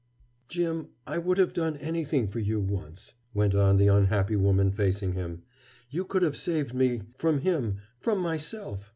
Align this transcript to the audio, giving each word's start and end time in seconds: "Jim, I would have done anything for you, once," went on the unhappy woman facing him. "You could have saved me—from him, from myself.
"Jim, 0.47 0.87
I 1.05 1.19
would 1.19 1.37
have 1.37 1.53
done 1.53 1.77
anything 1.77 2.27
for 2.27 2.39
you, 2.39 2.59
once," 2.59 3.13
went 3.35 3.53
on 3.53 3.77
the 3.77 3.85
unhappy 3.85 4.35
woman 4.35 4.71
facing 4.71 5.11
him. 5.13 5.43
"You 5.91 6.05
could 6.05 6.23
have 6.23 6.35
saved 6.35 6.73
me—from 6.73 7.41
him, 7.41 7.77
from 7.99 8.17
myself. 8.19 8.89